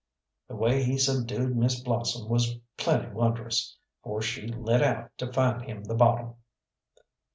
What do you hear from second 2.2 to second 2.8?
was